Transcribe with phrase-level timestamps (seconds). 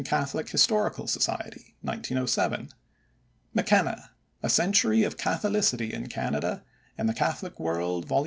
[0.03, 2.69] Catholic Historical Society (1907);
[3.53, 4.09] McKenna:
[4.41, 6.63] A Century of Catholicity in Canada,
[6.97, 8.19] in the Catholic World, vol.